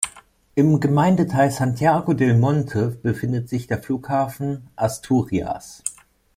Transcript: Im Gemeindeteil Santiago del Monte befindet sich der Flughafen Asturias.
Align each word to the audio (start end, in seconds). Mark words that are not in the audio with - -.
Im 0.55 0.79
Gemeindeteil 0.79 1.51
Santiago 1.51 2.13
del 2.15 2.35
Monte 2.35 2.87
befindet 3.03 3.47
sich 3.49 3.67
der 3.67 3.83
Flughafen 3.83 4.67
Asturias. 4.75 5.83